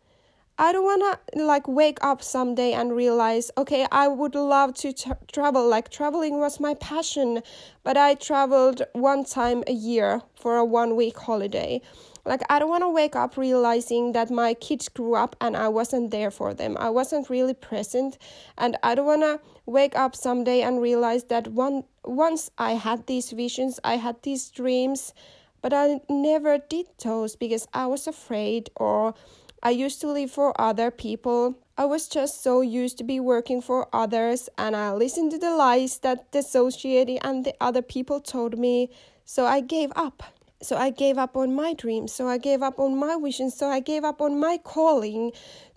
I 0.58 0.72
don't 0.72 0.86
want 0.86 1.20
to 1.34 1.44
like 1.44 1.68
wake 1.68 1.98
up 2.02 2.24
someday 2.24 2.72
and 2.72 2.96
realize, 2.96 3.52
okay, 3.58 3.86
I 3.92 4.08
would 4.08 4.36
love 4.36 4.74
to 4.76 4.94
tra- 4.94 5.18
travel. 5.30 5.68
Like 5.68 5.90
traveling 5.90 6.40
was 6.40 6.62
my 6.62 6.76
passion, 6.76 7.44
but 7.84 7.98
I 7.98 8.14
traveled 8.14 8.82
one 8.94 9.26
time 9.26 9.66
a 9.68 9.74
year 9.74 10.22
for 10.34 10.56
a 10.56 10.64
one 10.64 10.96
week 10.96 11.18
holiday. 11.18 11.82
Like 12.24 12.42
I 12.50 12.60
don't 12.60 12.70
want 12.70 12.84
to 12.84 12.90
wake 12.90 13.18
up 13.18 13.36
realizing 13.36 14.14
that 14.14 14.32
my 14.32 14.54
kids 14.54 14.88
grew 14.88 15.16
up 15.16 15.36
and 15.42 15.58
I 15.58 15.68
wasn't 15.68 16.12
there 16.12 16.32
for 16.32 16.54
them. 16.54 16.78
I 16.80 16.90
wasn't 16.90 17.30
really 17.30 17.54
present, 17.54 18.18
and 18.58 18.78
I 18.82 18.96
don't 18.96 19.06
want 19.06 19.24
to 19.24 19.42
wake 19.66 19.98
up 19.98 20.16
someday 20.16 20.62
and 20.62 20.82
realize 20.82 21.26
that 21.26 21.50
one 21.50 21.84
once 22.06 22.50
I 22.58 22.76
had 22.76 23.08
these 23.08 23.32
visions, 23.32 23.82
I 23.84 23.98
had 23.98 24.24
these 24.24 24.50
dreams, 24.52 25.14
but 25.62 25.74
I 25.74 26.00
never 26.10 26.60
did 26.60 26.88
those 27.04 27.36
because 27.36 27.68
I 27.74 27.88
was 27.88 28.08
afraid 28.08 28.70
or 28.78 29.14
I 29.66 29.72
used 29.72 30.00
to 30.02 30.12
live 30.12 30.30
for 30.30 30.54
other 30.62 30.92
people. 30.92 31.56
I 31.76 31.86
was 31.86 32.08
just 32.08 32.44
so 32.44 32.62
used 32.62 33.00
to 33.00 33.04
be 33.04 33.20
working 33.20 33.64
for 33.64 33.88
others 33.92 34.48
and 34.60 34.76
I 34.76 34.94
listened 34.94 35.32
to 35.32 35.40
the 35.40 35.56
lies 35.56 35.98
that 36.04 36.32
the 36.34 36.44
society 36.44 37.18
and 37.24 37.44
the 37.44 37.56
other 37.60 37.82
people 37.82 38.20
told 38.20 38.60
me. 38.60 38.92
So 39.26 39.48
I 39.48 39.62
gave 39.62 39.92
up. 39.96 40.22
So 40.62 40.78
I 40.78 40.92
gave 40.92 41.18
up 41.18 41.36
on 41.36 41.56
my 41.56 41.74
dreams. 41.74 42.14
So 42.14 42.28
I 42.28 42.38
gave 42.38 42.62
up 42.62 42.80
on 42.80 42.96
my 42.96 43.18
visions. 43.20 43.58
So 43.58 43.68
I 43.68 43.80
gave 43.80 44.04
up 44.04 44.22
on 44.22 44.40
my 44.40 44.60
calling 44.64 45.32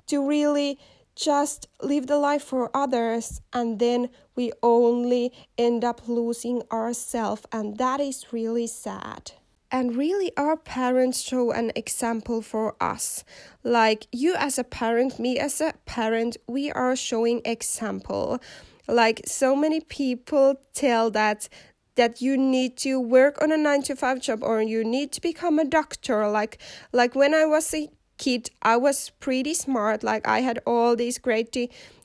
to 0.08 0.28
really 0.28 0.78
just 1.16 1.66
live 1.80 2.08
the 2.08 2.18
life 2.18 2.42
for 2.42 2.70
others 2.74 3.40
and 3.54 3.78
then 3.78 4.10
we 4.36 4.52
only 4.62 5.32
end 5.56 5.82
up 5.82 6.06
losing 6.06 6.62
ourselves 6.70 7.46
and 7.50 7.78
that 7.78 8.00
is 8.00 8.32
really 8.32 8.66
sad 8.66 9.32
and 9.70 9.96
really 9.96 10.32
our 10.36 10.56
parents 10.56 11.20
show 11.20 11.50
an 11.50 11.72
example 11.74 12.42
for 12.42 12.74
us. 12.80 13.24
Like 13.62 14.06
you 14.12 14.34
as 14.36 14.58
a 14.58 14.64
parent 14.64 15.18
me 15.18 15.38
as 15.38 15.60
a 15.60 15.74
parent 15.84 16.36
we 16.46 16.70
are 16.72 16.96
showing 16.96 17.42
example. 17.44 18.40
Like 18.86 19.22
so 19.26 19.54
many 19.54 19.80
people 19.80 20.56
tell 20.72 21.10
that 21.10 21.48
that 21.96 22.22
you 22.22 22.36
need 22.36 22.76
to 22.78 23.00
work 23.00 23.42
on 23.42 23.50
a 23.50 23.56
9 23.56 23.82
to 23.82 23.96
5 23.96 24.20
job 24.20 24.42
or 24.42 24.62
you 24.62 24.84
need 24.84 25.10
to 25.12 25.20
become 25.20 25.58
a 25.58 25.64
doctor. 25.64 26.28
Like 26.28 26.58
like 26.92 27.14
when 27.14 27.34
i 27.34 27.44
was 27.44 27.74
a 27.74 27.88
kid 28.16 28.50
i 28.62 28.76
was 28.76 29.10
pretty 29.20 29.54
smart. 29.54 30.02
Like 30.02 30.26
i 30.26 30.40
had 30.40 30.60
all 30.66 30.96
these 30.96 31.18
great 31.18 31.52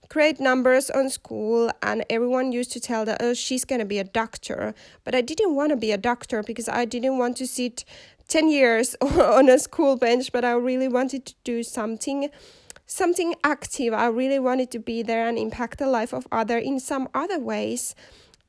great 0.10 0.40
numbers 0.40 0.90
on 0.90 1.10
school 1.10 1.72
and 1.82 2.06
everyone 2.10 2.52
used 2.52 2.72
to 2.72 2.80
tell 2.80 3.06
that 3.06 3.18
oh 3.22 3.34
she's 3.34 3.66
going 3.66 3.80
to 3.80 3.86
be 3.86 4.00
a 4.00 4.04
doctor. 4.04 4.74
But 5.04 5.16
i 5.16 5.22
didn't 5.22 5.56
want 5.56 5.70
to 5.72 5.78
be 5.78 5.92
a 5.92 5.98
doctor 5.98 6.44
because 6.44 6.70
i 6.70 6.86
didn't 6.86 7.18
want 7.18 7.38
to 7.38 7.48
sit 7.48 7.86
10 8.28 8.50
years 8.50 8.96
on 9.02 9.50
a 9.50 9.60
school 9.60 9.98
bench 9.98 10.32
but 10.32 10.46
i 10.46 10.52
really 10.52 10.88
wanted 10.88 11.26
to 11.26 11.34
do 11.44 11.64
something 11.64 12.30
something 12.86 13.34
active. 13.44 13.94
I 13.94 14.08
really 14.08 14.40
wanted 14.40 14.70
to 14.72 14.80
be 14.80 15.04
there 15.04 15.28
and 15.28 15.38
impact 15.38 15.80
the 15.80 15.88
life 15.88 16.14
of 16.14 16.28
other 16.32 16.58
in 16.58 16.80
some 16.80 17.10
other 17.14 17.40
ways 17.40 17.96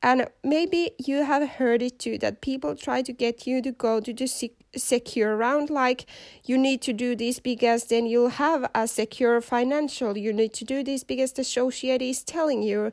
and 0.01 0.27
maybe 0.43 0.91
you 0.97 1.23
have 1.23 1.47
heard 1.49 1.81
it 1.81 1.99
too 1.99 2.17
that 2.19 2.41
people 2.41 2.75
try 2.75 3.01
to 3.01 3.11
get 3.11 3.47
you 3.47 3.61
to 3.61 3.71
go 3.71 3.99
to 3.99 4.13
the 4.13 4.27
sec- 4.27 4.51
secure 4.75 5.35
round, 5.35 5.69
like 5.69 6.05
you 6.43 6.57
need 6.57 6.81
to 6.83 6.93
do 6.93 7.15
this 7.15 7.39
because 7.39 7.85
then 7.85 8.05
you'll 8.05 8.29
have 8.29 8.69
a 8.75 8.87
secure 8.87 9.41
financial. 9.41 10.17
You 10.17 10.33
need 10.33 10.53
to 10.53 10.65
do 10.65 10.83
this 10.83 11.03
because 11.03 11.33
the 11.33 11.43
society 11.43 12.09
is 12.09 12.23
telling 12.23 12.61
you. 12.61 12.91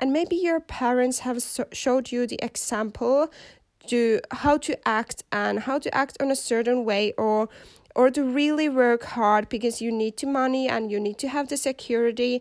And 0.00 0.12
maybe 0.12 0.36
your 0.36 0.60
parents 0.60 1.20
have 1.20 1.42
so- 1.42 1.66
showed 1.72 2.10
you 2.10 2.26
the 2.26 2.38
example 2.42 3.30
to 3.88 4.20
how 4.32 4.58
to 4.58 4.88
act 4.88 5.24
and 5.32 5.60
how 5.60 5.78
to 5.78 5.94
act 5.94 6.16
on 6.20 6.30
a 6.30 6.36
certain 6.36 6.84
way 6.84 7.12
or 7.16 7.48
or 7.96 8.10
to 8.10 8.22
really 8.22 8.68
work 8.68 9.02
hard 9.02 9.48
because 9.48 9.80
you 9.80 9.90
need 9.90 10.16
to 10.16 10.26
money 10.26 10.68
and 10.68 10.90
you 10.92 11.00
need 11.00 11.18
to 11.18 11.28
have 11.28 11.48
the 11.48 11.56
security 11.56 12.40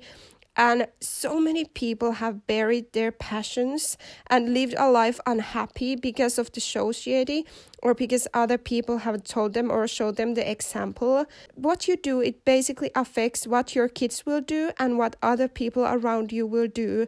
and 0.58 0.88
so 1.00 1.40
many 1.40 1.66
people 1.66 2.14
have 2.14 2.48
buried 2.48 2.92
their 2.94 3.12
passions 3.12 3.96
and 4.26 4.56
lived 4.56 4.74
a 4.78 4.90
life 4.90 5.20
unhappy 5.28 5.96
because 5.96 6.40
of 6.40 6.52
the 6.52 6.60
society 6.60 7.46
or 7.84 7.94
because 7.94 8.28
other 8.34 8.58
people 8.58 8.98
have 9.00 9.24
told 9.24 9.54
them 9.54 9.70
or 9.70 9.88
showed 9.88 10.16
them 10.16 10.34
the 10.34 10.50
example. 10.50 11.26
What 11.54 11.88
you 11.88 11.96
do, 11.96 12.22
it 12.22 12.44
basically 12.44 12.90
affects 12.96 13.46
what 13.46 13.76
your 13.76 13.88
kids 13.88 14.26
will 14.26 14.42
do 14.42 14.72
and 14.80 14.98
what 14.98 15.16
other 15.22 15.48
people 15.48 15.86
around 15.86 16.32
you 16.32 16.48
will 16.48 16.68
do. 16.68 17.06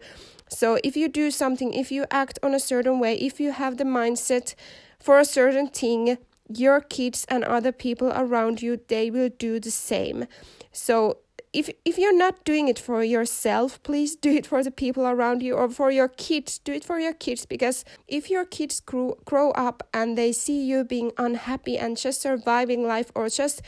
So 0.48 0.78
if 0.84 0.96
you 0.96 1.10
do 1.10 1.32
something, 1.32 1.74
if 1.74 1.92
you 1.92 2.06
act 2.12 2.38
on 2.44 2.54
a 2.54 2.60
certain 2.60 3.00
way, 3.00 3.16
if 3.16 3.40
you 3.40 3.52
have 3.52 3.78
the 3.78 3.84
mindset 3.84 4.54
for 5.00 5.18
a 5.18 5.26
certain 5.26 5.68
thing, 5.68 6.20
your 6.48 6.82
kids 6.82 7.26
and 7.30 7.44
other 7.44 7.72
people 7.72 8.12
around 8.16 8.62
you, 8.62 8.80
they 8.88 9.10
will 9.10 9.30
do 9.30 9.60
the 9.60 9.72
same. 9.72 10.26
So 10.72 11.18
if 11.52 11.70
if 11.84 11.98
you're 11.98 12.16
not 12.16 12.44
doing 12.46 12.68
it 12.68 12.78
for 12.78 13.04
yourself 13.04 13.82
please 13.84 14.16
do 14.16 14.32
it 14.32 14.46
for 14.46 14.64
the 14.64 14.72
people 14.72 15.08
around 15.08 15.42
you 15.42 15.56
or 15.56 15.70
for 15.70 15.92
your 15.92 16.08
kids. 16.08 16.60
Do 16.60 16.74
it 16.74 16.84
for 16.84 17.00
your 17.00 17.14
kids 17.14 17.46
because 17.46 17.84
if 18.08 18.30
your 18.30 18.46
kids 18.46 18.80
grow, 18.80 19.18
grow 19.26 19.52
up 19.52 19.88
and 19.94 20.18
they 20.18 20.32
see 20.32 20.64
you 20.64 20.84
being 20.84 21.12
unhappy 21.18 21.78
and 21.78 21.98
just 21.98 22.22
surviving 22.22 22.86
life 22.86 23.12
or 23.16 23.30
just 23.30 23.62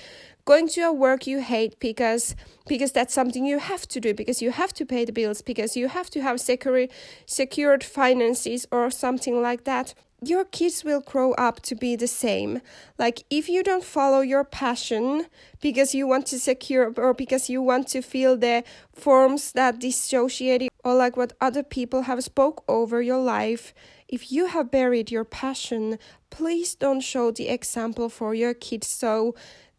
going 0.46 0.68
to 0.68 0.82
a 0.82 0.94
work 0.94 1.28
you 1.28 1.42
hate 1.42 1.80
because 1.80 2.36
because 2.68 2.92
that's 2.92 3.14
something 3.14 3.46
you 3.46 3.60
have 3.60 3.88
to 3.88 4.00
do 4.00 4.14
because 4.14 4.42
you 4.42 4.52
have 4.52 4.74
to 4.74 4.86
pay 4.86 5.06
the 5.06 5.12
bills 5.12 5.42
because 5.42 5.76
you 5.76 5.88
have 5.88 6.10
to 6.10 6.22
have 6.22 6.40
secure, 6.40 6.88
secured 7.26 7.84
finances 7.84 8.66
or 8.72 8.92
something 8.92 9.42
like 9.42 9.64
that 9.64 9.94
your 10.24 10.46
kids 10.46 10.84
will 10.84 11.02
grow 11.02 11.34
up 11.34 11.62
to 11.62 11.74
be 11.74 11.96
the 11.96 12.08
same. 12.08 12.62
Like, 13.00 13.24
if 13.32 13.50
you 13.50 13.64
don't 13.64 13.84
follow 13.84 14.22
your 14.22 14.44
passion 14.44 15.26
because 15.62 15.96
you 15.96 16.06
want 16.06 16.28
to 16.28 16.40
secure 16.40 16.94
or 16.96 17.16
because 17.16 17.50
you 17.50 17.62
want 17.62 17.88
to 17.90 18.02
feel 18.04 18.38
the 18.38 18.64
forms 18.94 19.52
that 19.54 19.80
dissociate 19.80 20.70
or 20.84 20.94
like 20.94 21.18
what 21.18 21.34
other 21.42 21.64
people 21.64 22.04
have 22.04 22.24
spoke 22.24 22.64
over 22.68 23.02
your 23.02 23.18
life, 23.18 23.74
if 24.08 24.32
you 24.32 24.46
have 24.46 24.70
buried 24.70 25.10
your 25.10 25.26
passion, 25.26 25.98
please 26.30 26.76
don't 26.76 27.02
show 27.02 27.32
the 27.32 27.50
example 27.50 28.08
for 28.08 28.36
your 28.36 28.54
kids 28.54 28.88
so 28.88 29.34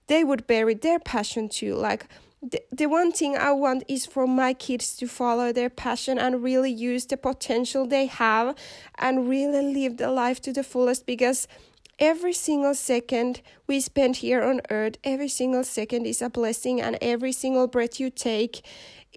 they 0.09 0.25
would 0.25 0.49
bury 0.49 0.75
their 0.75 0.99
passion 0.99 1.49
too. 1.49 1.77
Like, 1.77 2.07
the, 2.43 2.61
the 2.73 2.87
one 2.87 3.13
thing 3.13 3.37
I 3.37 3.53
want 3.53 3.85
is 3.87 4.05
for 4.05 4.27
my 4.27 4.53
kids 4.53 4.97
to 4.97 5.07
follow 5.07 5.53
their 5.53 5.71
passion 5.71 6.19
and 6.19 6.43
really 6.43 6.73
use 6.73 7.07
the 7.07 7.17
potential 7.17 7.87
they 7.87 8.07
have 8.07 8.57
and 8.99 9.29
really 9.29 9.63
live 9.63 9.97
the 9.97 10.11
life 10.11 10.41
to 10.43 10.53
the 10.53 10.65
fullest 10.65 11.07
because 11.07 11.47
every 12.01 12.33
single 12.33 12.75
second 12.75 13.43
we 13.69 13.79
spend 13.79 14.17
here 14.17 14.43
on 14.43 14.61
earth, 14.71 14.97
every 15.05 15.29
single 15.29 15.63
second 15.63 16.05
is 16.05 16.21
a 16.21 16.29
blessing, 16.29 16.81
and 16.81 16.99
every 17.01 17.31
single 17.31 17.69
breath 17.69 18.01
you 18.01 18.11
take, 18.11 18.67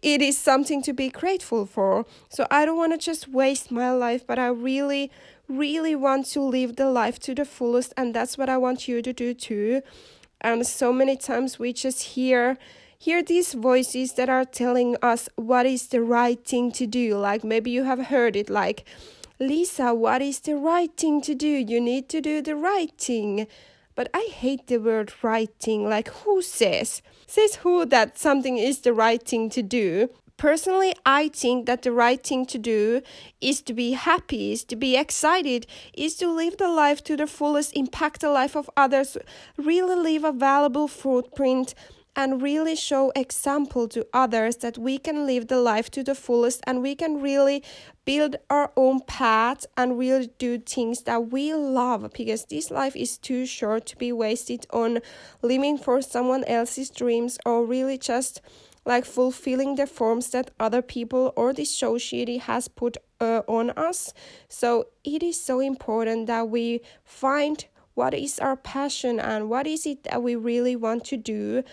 it 0.03 0.21
is 0.21 0.37
something 0.37 0.83
to 0.83 0.93
be 0.93 1.09
grateful 1.09 1.65
for. 1.65 2.05
So 2.29 2.45
I 2.51 2.63
don't 2.63 2.77
want 2.77 2.93
to 2.93 2.97
just 2.99 3.27
waste 3.27 3.71
my 3.71 3.91
life, 3.91 4.27
but 4.27 4.37
I 4.37 4.47
really, 4.47 5.09
really 5.47 5.95
want 5.95 6.27
to 6.27 6.41
live 6.41 6.75
the 6.75 6.91
life 6.91 7.17
to 7.21 7.33
the 7.33 7.45
fullest, 7.45 7.91
and 7.97 8.13
that's 8.13 8.37
what 8.37 8.49
I 8.49 8.57
want 8.57 8.87
you 8.87 9.01
to 9.01 9.13
do 9.13 9.33
too 9.33 9.81
and 10.41 10.67
so 10.67 10.93
many 10.93 11.17
times 11.17 11.57
we 11.57 11.73
just 11.73 12.03
hear 12.03 12.57
hear 13.05 13.21
these 13.21 13.53
voices 13.53 14.13
that 14.13 14.29
are 14.29 14.43
telling 14.43 14.95
us 14.99 15.29
what 15.35 15.63
is 15.67 15.89
the 15.89 16.01
right 16.01 16.43
thing 16.43 16.71
to 16.71 16.87
do. 16.87 17.15
Like 17.15 17.43
maybe 17.43 17.69
you 17.69 17.83
have 17.83 18.07
heard 18.07 18.35
it 18.35 18.49
like 18.49 18.83
Lisa 19.39 19.93
what 19.93 20.23
is 20.23 20.39
the 20.39 20.55
right 20.55 20.91
thing 20.97 21.21
to 21.21 21.35
do? 21.35 21.47
You 21.47 21.79
need 21.79 22.09
to 22.09 22.19
do 22.19 22.41
the 22.41 22.55
right 22.55 22.91
thing. 22.97 23.45
But 23.93 24.09
I 24.11 24.27
hate 24.33 24.65
the 24.65 24.79
word 24.79 25.13
right 25.21 25.53
thing. 25.59 25.87
Like 25.87 26.07
who 26.07 26.41
says? 26.41 27.03
Says 27.27 27.57
who 27.57 27.85
that 27.85 28.17
something 28.17 28.57
is 28.57 28.79
the 28.79 28.93
right 28.93 29.21
thing 29.21 29.51
to 29.51 29.61
do? 29.61 30.09
Personally 30.37 30.93
i 31.05 31.29
think 31.29 31.65
that 31.65 31.83
the 31.83 31.93
right 31.93 32.21
thing 32.21 32.45
to 32.45 32.57
do 32.57 33.01
is 33.39 33.61
to 33.61 33.73
be 33.73 33.91
happy 33.91 34.51
is 34.51 34.65
to 34.65 34.75
be 34.75 34.97
excited 34.97 35.65
is 35.93 36.17
to 36.17 36.27
live 36.29 36.57
the 36.57 36.67
life 36.67 37.01
to 37.05 37.15
the 37.15 37.25
fullest 37.25 37.71
impact 37.73 38.19
the 38.19 38.29
life 38.29 38.53
of 38.53 38.69
others 38.75 39.17
really 39.55 39.95
leave 39.95 40.25
a 40.25 40.33
valuable 40.33 40.89
footprint 40.89 41.73
and 42.15 42.41
really 42.41 42.75
show 42.75 43.11
example 43.15 43.87
to 43.89 44.05
others 44.13 44.57
that 44.57 44.77
we 44.77 44.97
can 44.97 45.25
live 45.25 45.47
the 45.47 45.59
life 45.59 45.91
to 45.91 46.03
the 46.03 46.15
fullest 46.15 46.61
and 46.65 46.81
we 46.81 46.95
can 46.95 47.21
really 47.21 47.63
build 48.05 48.35
our 48.49 48.71
own 48.75 49.01
path 49.01 49.65
and 49.75 49.97
really 49.97 50.29
do 50.37 50.57
things 50.59 51.03
that 51.03 51.31
we 51.31 51.53
love 51.53 52.11
because 52.13 52.45
this 52.45 52.71
life 52.71 52.95
is 52.95 53.17
too 53.17 53.45
short 53.45 53.85
to 53.85 53.97
be 53.97 54.11
wasted 54.11 54.65
on 54.71 54.99
living 55.41 55.77
for 55.77 56.01
someone 56.01 56.43
else's 56.45 56.89
dreams 56.89 57.37
or 57.45 57.65
really 57.65 57.97
just 57.97 58.41
like 58.85 59.03
fulfilling 59.03 59.75
the 59.75 59.87
forms 59.87 60.29
that 60.29 60.51
other 60.59 60.81
people 60.81 61.33
or 61.35 61.51
the 61.53 61.65
society 61.65 62.37
has 62.37 62.67
put 62.67 62.97
uh, 63.19 63.41
on 63.47 63.71
us. 63.71 64.13
So 64.47 64.87
it 65.03 65.23
is 65.23 65.41
so 65.41 65.59
important 65.59 66.27
that 66.27 66.49
we 66.49 66.81
find 67.03 67.65
what 67.95 68.13
is 68.13 68.39
our 68.39 68.55
passion 68.55 69.19
and 69.19 69.49
what 69.49 69.65
is 69.65 69.85
it 69.85 70.03
that 70.03 70.21
we 70.21 70.35
really 70.35 70.75
want 70.75 71.03
to 71.05 71.17
do 71.17 71.63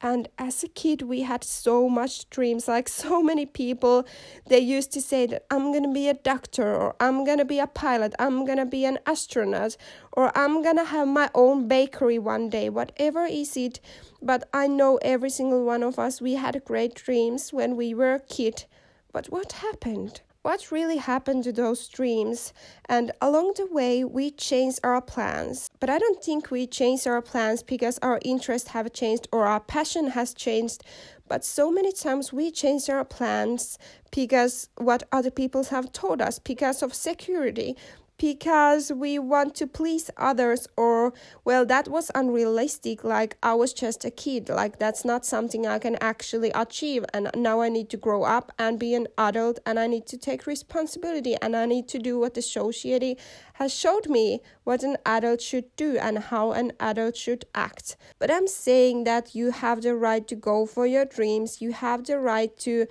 and 0.00 0.28
as 0.38 0.62
a 0.62 0.68
kid 0.68 1.02
we 1.02 1.22
had 1.22 1.44
so 1.44 1.88
much 1.88 2.28
dreams 2.30 2.68
like 2.68 2.88
so 3.04 3.22
many 3.22 3.46
people 3.46 4.06
they 4.46 4.58
used 4.58 4.92
to 4.92 5.00
say 5.00 5.26
that 5.26 5.44
i'm 5.50 5.72
to 5.82 5.92
be 5.92 6.08
a 6.08 6.14
doctor 6.14 6.74
or 6.74 6.94
i'm 7.00 7.24
to 7.38 7.44
be 7.44 7.58
a 7.58 7.66
pilot 7.66 8.14
i'm 8.18 8.46
to 8.46 8.66
be 8.66 8.84
an 8.84 8.98
astronaut 9.06 9.76
or 10.12 10.36
i'm 10.36 10.62
to 10.76 10.84
have 10.84 11.08
my 11.08 11.28
own 11.34 11.68
bakery 11.68 12.18
one 12.18 12.48
day 12.48 12.68
whatever 12.68 13.24
is 13.24 13.56
it. 13.56 13.80
But 14.22 14.48
i 14.52 14.66
know 14.66 14.98
every 15.02 15.30
single 15.30 15.64
one 15.64 15.82
of 15.82 15.98
us 15.98 16.20
we 16.20 16.34
had 16.34 16.64
great 16.64 16.94
dreams 16.94 17.52
when 17.52 17.76
we 17.76 17.94
were 17.94 18.14
a 18.14 18.20
kid. 18.20 18.64
But 19.12 19.26
what 19.30 19.52
happened 19.52 20.20
what 20.42 20.72
really 20.72 20.96
happened 20.96 21.44
to 21.44 21.52
those 21.52 21.86
dreams 21.88 22.52
and 22.88 23.12
along 23.20 23.52
the 23.56 23.66
way 23.66 24.04
we 24.04 24.30
changed 24.30 24.80
our 24.82 25.02
plans. 25.02 25.68
But 25.80 25.90
i 25.90 25.98
don't 25.98 26.22
think 26.22 26.50
we 26.50 26.66
changed 26.66 27.06
our 27.06 27.20
plans 27.20 27.62
because 27.62 27.98
our 27.98 28.18
interests 28.24 28.70
have 28.70 28.92
changed 28.92 29.28
or 29.32 29.46
our 29.46 29.60
passion 29.60 30.08
has 30.08 30.32
changed. 30.32 30.82
But 31.28 31.44
so 31.44 31.70
many 31.70 31.92
times 31.92 32.32
we 32.32 32.50
change 32.50 32.88
our 32.88 33.04
plans 33.04 33.78
because 34.10 34.68
what 34.78 35.04
other 35.12 35.30
people 35.30 35.62
have 35.64 35.92
told 35.92 36.20
us 36.20 36.38
because 36.38 36.82
of 36.82 36.92
security 36.94 37.76
because 38.20 38.92
we 38.92 39.18
want 39.18 39.54
to 39.54 39.66
please 39.66 40.10
others 40.18 40.68
or 40.76 41.10
well 41.42 41.64
that 41.64 41.88
was 41.88 42.10
unrealistic 42.14 43.02
like 43.02 43.34
i 43.42 43.54
was 43.54 43.72
just 43.72 44.04
a 44.04 44.10
kid. 44.10 44.48
Like 44.50 44.78
that's 44.78 45.04
not 45.04 45.24
something 45.24 45.66
i 45.66 45.78
can 45.78 45.96
actually 46.00 46.50
achieve. 46.54 47.04
And 47.14 47.30
now 47.34 47.62
i 47.62 47.70
need 47.70 47.88
to 47.90 47.96
grow 47.96 48.24
up 48.24 48.52
and 48.58 48.78
be 48.78 48.94
an 48.94 49.06
adult 49.16 49.58
and 49.64 49.78
i 49.78 49.86
need 49.86 50.06
to 50.08 50.18
take 50.18 50.46
responsibility 50.46 51.34
and 51.40 51.56
i 51.56 51.64
need 51.64 51.88
to 51.88 51.98
do 51.98 52.18
what 52.18 52.34
the 52.34 52.42
society 52.42 53.16
has 53.54 53.72
showed 53.72 54.06
me 54.08 54.42
what 54.64 54.82
an 54.82 54.96
adult 55.06 55.40
should 55.40 55.74
do 55.76 55.96
and 55.96 56.18
how 56.30 56.52
an 56.52 56.72
adult 56.78 57.16
should 57.16 57.46
act. 57.54 57.96
But 58.18 58.30
i'm 58.30 58.46
saying 58.46 59.04
that 59.04 59.34
you 59.34 59.50
have 59.50 59.80
the 59.80 59.96
right 59.96 60.28
to 60.28 60.36
go 60.36 60.66
for 60.66 60.86
your 60.86 61.06
dreams. 61.06 61.62
You 61.62 61.72
have 61.72 62.04
the 62.04 62.18
right 62.18 62.54
to 62.66 62.86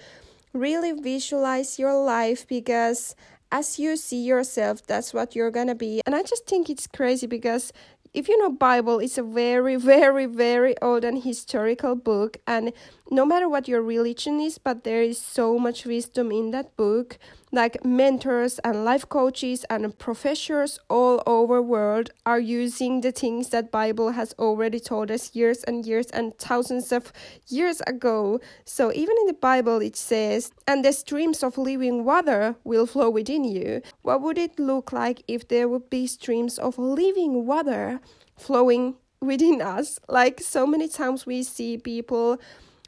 really 0.53 0.91
visualize 0.91 1.77
your 1.77 1.95
life 2.03 2.47
because 2.47 3.15
as 3.51 3.79
you 3.79 3.95
see 3.97 4.21
yourself 4.23 4.85
that's 4.85 5.13
what 5.13 5.35
you're 5.35 5.51
gonna 5.51 5.75
be. 5.75 6.01
And 6.05 6.15
i 6.15 6.23
just 6.23 6.45
think 6.45 6.69
it's 6.69 6.87
crazy 6.87 7.27
because 7.27 7.71
if 8.13 8.27
you 8.27 8.37
know 8.39 8.51
bible 8.51 8.99
it's 8.99 9.17
a 9.17 9.23
very 9.23 9.75
very 9.93 10.25
very 10.25 10.75
old 10.81 11.03
and 11.03 11.23
historical 11.23 11.95
book. 11.95 12.37
And 12.47 12.73
no 13.11 13.25
matter 13.25 13.49
what 13.49 13.67
your 13.67 13.81
religion 13.81 14.39
is 14.39 14.57
but 14.57 14.83
there 14.83 15.01
is 15.01 15.19
so 15.19 15.57
much 15.59 15.85
wisdom 15.85 16.31
in 16.31 16.51
that 16.51 16.75
book 16.75 17.17
like 17.51 17.83
mentors 17.83 18.59
and 18.59 18.85
life 18.85 19.07
coaches 19.09 19.65
and 19.69 19.97
professors 19.97 20.79
all 20.89 21.23
over 21.25 21.61
world 21.61 22.11
are 22.25 22.39
using 22.39 23.01
the 23.01 23.11
things 23.11 23.49
that 23.49 23.71
bible 23.71 24.11
has 24.11 24.33
already 24.37 24.79
told 24.79 25.09
us 25.09 25.35
years 25.35 25.63
and 25.63 25.85
years 25.85 26.07
and 26.11 26.37
thousands 26.37 26.91
of 26.91 27.11
years 27.47 27.81
ago. 27.87 28.39
So 28.65 28.91
even 28.93 29.15
in 29.21 29.27
the 29.27 29.33
bible 29.33 29.81
it 29.81 29.95
says 29.95 30.51
and 30.67 30.85
the 30.85 30.93
streams 30.93 31.43
of 31.43 31.57
living 31.57 32.05
water 32.05 32.55
will 32.63 32.85
flow 32.85 33.09
within 33.09 33.43
you. 33.43 33.81
What 34.01 34.21
would 34.21 34.37
it 34.37 34.59
look 34.59 34.91
like 34.91 35.23
if 35.27 35.47
there 35.47 35.67
would 35.67 35.89
be 35.89 36.07
streams 36.07 36.59
of 36.59 36.77
living 36.77 37.45
water 37.45 37.99
flowing 38.37 38.95
within 39.21 39.61
us? 39.61 39.99
Like 40.07 40.39
so 40.39 40.67
many 40.67 40.87
times 40.87 41.25
we 41.25 41.43
see 41.43 41.77
people 41.77 42.39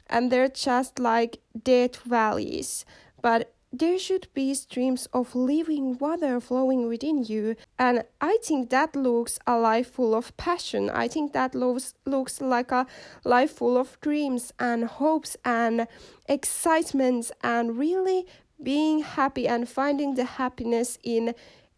and 0.08 0.30
they're 0.30 0.48
just 0.48 0.98
like 0.98 1.38
dead 1.64 1.96
valleys. 2.04 2.84
But 3.20 3.52
there 3.72 3.98
should 3.98 4.28
be 4.34 4.52
streams 4.54 5.06
of 5.12 5.34
living 5.34 5.96
water 5.98 6.38
flowing 6.40 6.86
within 6.86 7.24
you 7.24 7.56
and 7.78 8.04
i 8.20 8.36
think 8.42 8.68
that 8.70 8.94
looks 8.94 9.38
a 9.46 9.56
life 9.56 9.90
full 9.92 10.14
of 10.14 10.36
passion. 10.36 10.90
I 10.90 11.08
think 11.08 11.32
that 11.32 11.54
looks 11.54 11.94
looks 12.04 12.40
like 12.40 12.72
a 12.72 12.86
life 13.24 13.52
full 13.52 13.76
of 13.76 13.98
dreams 14.00 14.52
and 14.58 14.84
hopes 14.84 15.36
and 15.44 15.86
excitements 16.28 17.32
and 17.42 17.78
really 17.78 18.26
being 18.62 19.02
happy 19.02 19.48
and 19.48 19.68
finding 19.68 20.14
the 20.14 20.24
happiness 20.24 20.98
in 21.02 21.34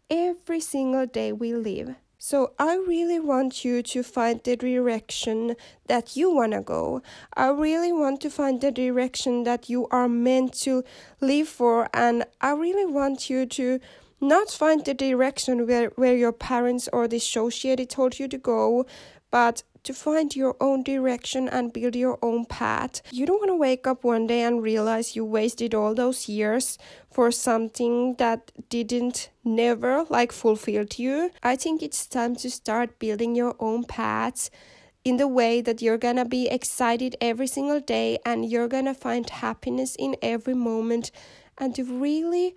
every 0.09 0.59
single 0.59 1.05
day 1.05 1.31
we 1.31 1.53
live 1.53 1.95
so 2.27 2.53
I 2.57 2.73
really 2.77 3.19
want 3.19 3.63
you 3.63 3.83
to 3.83 4.01
find 4.01 4.43
the 4.43 4.55
direction 4.55 5.55
that 5.85 6.15
you 6.17 6.33
want 6.33 6.53
to 6.53 6.61
go. 6.61 7.03
I 7.35 7.49
really 7.49 7.91
want 7.91 8.19
to 8.21 8.31
find 8.31 8.59
the 8.59 8.71
direction 8.71 9.43
that 9.43 9.69
you 9.69 9.87
are 9.91 10.09
meant 10.09 10.53
to 10.61 10.83
live 11.21 11.47
for 11.47 11.87
and 11.93 12.25
I 12.41 12.53
really 12.53 12.91
want 12.91 13.29
you 13.29 13.45
to 13.45 13.79
not 14.19 14.49
find 14.49 14.83
the 14.83 14.95
direction 14.95 15.67
where, 15.67 15.89
where 15.97 16.15
your 16.15 16.31
parents 16.31 16.89
or 16.91 17.07
the 17.07 17.19
society 17.19 17.85
told 17.85 18.17
you 18.17 18.27
to 18.29 18.39
go, 18.39 18.87
but 19.29 19.61
to 19.85 19.93
find 19.93 20.35
your 20.35 20.55
own 20.59 20.83
direction 20.83 21.47
and 21.47 21.71
build 21.71 21.95
your 21.95 22.19
own 22.21 22.45
path. 22.45 23.01
You 23.11 23.25
don't 23.25 23.39
want 23.39 23.49
to 23.49 23.55
wake 23.55 23.87
up 23.87 24.03
one 24.03 24.27
day 24.27 24.41
and 24.41 24.61
realize 24.61 25.15
you 25.15 25.23
wasted 25.23 25.73
all 25.73 25.95
those 25.95 26.27
years 26.27 26.77
for 27.11 27.31
something 27.31 28.15
that 28.15 28.51
didn't 28.69 29.29
never 29.43 30.05
like 30.09 30.31
fulfilled 30.31 30.99
you. 30.99 31.31
I 31.41 31.55
think 31.55 31.81
it's 31.81 32.05
time 32.05 32.35
to 32.37 32.51
start 32.51 32.99
building 32.99 33.35
your 33.35 33.55
own 33.59 33.85
paths 33.85 34.49
in 35.05 35.17
the 35.17 35.27
way 35.27 35.61
that 35.61 35.81
you're 35.81 35.99
gonna 35.99 36.25
be 36.25 36.47
excited 36.49 37.15
every 37.21 37.47
single 37.47 37.79
day 37.79 38.17
and 38.25 38.49
you're 38.49 38.67
gonna 38.67 38.95
find 38.95 39.29
happiness 39.29 39.95
in 39.97 40.15
every 40.21 40.55
moment 40.55 41.11
and 41.59 41.75
to 41.75 41.83
really 41.83 42.55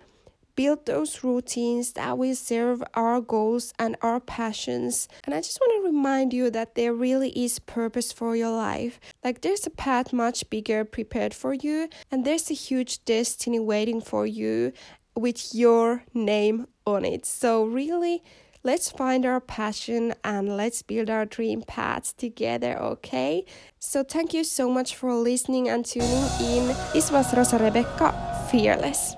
build 0.55 0.85
those 0.85 1.23
routines 1.23 1.93
that 1.93 2.17
will 2.17 2.35
serve 2.35 2.83
our 2.93 3.21
goals 3.21 3.73
and 3.79 3.95
our 4.01 4.19
passions. 4.19 5.07
And 5.23 5.33
I 5.33 5.41
just 5.41 5.59
want 5.59 5.83
to 5.83 5.87
remind 5.89 6.33
you 6.33 6.49
that 6.51 6.75
there 6.75 6.93
really 6.93 7.29
is 7.31 7.59
purpose 7.59 8.11
for 8.11 8.35
your 8.35 8.51
life. 8.51 8.99
Like 9.23 9.41
there's 9.41 9.65
a 9.65 9.71
path 9.71 10.13
much 10.13 10.49
bigger 10.49 10.85
prepared 10.85 11.33
for 11.33 11.53
you, 11.53 11.89
and 12.11 12.25
there's 12.25 12.49
a 12.51 12.53
huge 12.53 13.03
destiny 13.05 13.59
waiting 13.59 14.01
for 14.01 14.25
you 14.25 14.73
with 15.15 15.53
your 15.53 16.03
name 16.13 16.67
on 16.85 17.05
it. 17.05 17.25
So, 17.25 17.65
really, 17.65 18.23
let's 18.63 18.89
find 18.89 19.25
our 19.25 19.39
passion 19.39 20.13
and 20.23 20.57
let's 20.57 20.81
build 20.81 21.09
our 21.09 21.25
dream 21.25 21.61
paths 21.61 22.13
together, 22.13 22.77
okay? 22.79 23.45
So, 23.79 24.03
thank 24.03 24.33
you 24.33 24.43
so 24.43 24.69
much 24.69 24.95
for 24.95 25.13
listening 25.13 25.69
and 25.69 25.85
tuning 25.85 26.27
in. 26.39 26.67
This 26.93 27.11
was 27.11 27.33
Rosa 27.35 27.57
Rebecca, 27.59 28.47
Fearless. 28.51 29.15